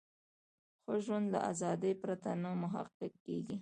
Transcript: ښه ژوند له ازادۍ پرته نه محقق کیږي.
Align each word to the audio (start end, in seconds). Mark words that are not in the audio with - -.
ښه 0.83 0.95
ژوند 1.05 1.27
له 1.33 1.39
ازادۍ 1.51 1.93
پرته 2.01 2.29
نه 2.41 2.49
محقق 2.63 3.13
کیږي. 3.25 3.57